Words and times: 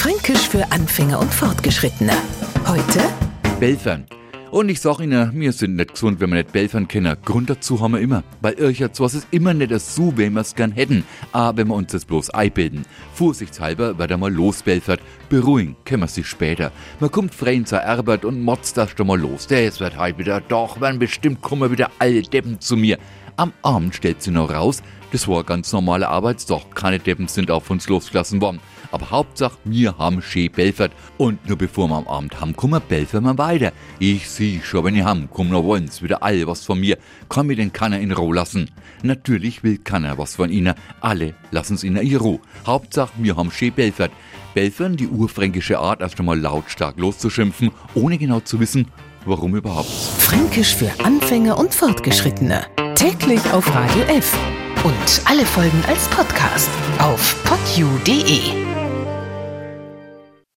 Fränkisch 0.00 0.48
für 0.48 0.72
Anfänger 0.72 1.20
und 1.20 1.30
Fortgeschrittene. 1.30 2.14
Heute 2.66 3.00
Belfern. 3.60 4.06
Und 4.50 4.70
ich 4.70 4.80
sag 4.80 4.98
Ihnen, 5.00 5.38
wir 5.38 5.52
sind 5.52 5.76
nicht 5.76 5.92
gesund, 5.92 6.20
wenn 6.20 6.30
wir 6.30 6.36
nicht 6.36 6.52
Belfern 6.52 6.88
kennen. 6.88 7.14
Grund 7.22 7.50
dazu 7.50 7.82
haben 7.82 7.92
wir 7.92 8.00
immer. 8.00 8.24
Weil 8.40 8.54
Irrcherz 8.54 8.98
was 8.98 9.12
ist 9.12 9.26
immer 9.30 9.52
nicht 9.52 9.78
so, 9.78 10.16
wie 10.16 10.30
wir 10.30 10.40
es 10.40 10.54
gern 10.54 10.72
hätten. 10.72 11.04
Aber 11.32 11.58
wenn 11.58 11.68
wir 11.68 11.74
uns 11.74 11.92
das 11.92 12.06
bloß 12.06 12.30
einbilden. 12.30 12.86
Vorsichtshalber 13.12 13.98
wird 13.98 14.10
einmal 14.10 14.32
losbelfert. 14.32 15.00
Beruhigen 15.28 15.76
können 15.84 16.04
wir 16.04 16.08
sich 16.08 16.26
später. 16.26 16.72
Man 16.98 17.10
kommt 17.10 17.34
freien 17.34 17.66
zur 17.66 17.84
Arbeit 17.84 18.24
und 18.24 18.42
motzt 18.42 18.78
das 18.78 18.92
schon 18.96 19.06
mal 19.06 19.20
los. 19.20 19.48
Das 19.48 19.80
wird 19.80 19.98
halt 19.98 20.16
wieder. 20.16 20.40
Doch, 20.40 20.80
wenn 20.80 20.98
bestimmt 20.98 21.42
kommen 21.42 21.70
wieder 21.70 21.90
alle 21.98 22.22
Deppen 22.22 22.58
zu 22.58 22.78
mir. 22.78 22.98
Am 23.36 23.52
Abend 23.60 23.94
stellt 23.94 24.22
sie 24.22 24.30
noch 24.30 24.50
raus, 24.50 24.82
das 25.12 25.26
war 25.26 25.40
ein 25.40 25.46
ganz 25.46 25.72
normaler 25.72 26.08
Arbeitstag. 26.08 26.74
Keine 26.74 26.98
Deppen 26.98 27.26
sind 27.26 27.50
auf 27.50 27.68
uns 27.70 27.88
losgelassen 27.88 28.40
worden. 28.40 28.60
Aber 28.92 29.10
Hauptsache, 29.10 29.58
wir 29.64 29.98
haben 29.98 30.22
schön 30.22 30.50
Belfert. 30.50 30.92
Und 31.16 31.46
nur 31.48 31.56
bevor 31.58 31.88
wir 31.88 31.96
am 31.96 32.08
Abend 32.08 32.40
haben, 32.40 32.56
kommen 32.56 32.82
wir 32.88 33.38
weiter. 33.38 33.72
Ich 33.98 34.28
sieh 34.28 34.60
schon, 34.62 34.84
wenn 34.84 34.96
ihr 34.96 35.04
haben, 35.04 35.30
kommen 35.30 35.50
noch 35.50 35.64
wollen's 35.64 36.02
wieder 36.02 36.22
alle 36.22 36.46
was 36.46 36.64
von 36.64 36.80
mir. 36.80 36.98
Kann 37.28 37.46
mir 37.46 37.56
den 37.56 37.72
keiner 37.72 38.00
in 38.00 38.12
Ruhe 38.12 38.34
lassen. 38.34 38.70
Natürlich 39.02 39.62
will 39.62 39.78
keiner 39.78 40.18
was 40.18 40.36
von 40.36 40.50
ihnen. 40.50 40.74
Alle 41.00 41.34
lassen's 41.50 41.84
in 41.84 41.96
ihre 41.96 42.22
Ruhe. 42.22 42.40
Hauptsache, 42.66 43.12
wir 43.18 43.36
haben 43.36 43.50
schön 43.50 43.72
Belfert. 43.72 44.10
Belfern, 44.54 44.96
die 44.96 45.06
urfränkische 45.06 45.78
Art, 45.78 46.00
erst 46.00 46.18
einmal 46.18 46.38
lautstark 46.38 46.98
loszuschimpfen, 46.98 47.70
ohne 47.94 48.18
genau 48.18 48.40
zu 48.40 48.58
wissen, 48.58 48.88
warum 49.24 49.54
überhaupt. 49.54 49.88
Fränkisch 49.90 50.74
für 50.74 50.90
Anfänger 51.04 51.56
und 51.58 51.72
Fortgeschrittene. 51.72 52.66
Täglich 52.94 53.40
auf 53.52 53.72
Radio 53.74 54.02
F. 54.04 54.36
Und 54.82 55.22
alle 55.26 55.44
Folgen 55.44 55.82
als 55.86 56.08
Podcast 56.08 56.70
auf 56.98 57.36
podu.de. 57.44 58.69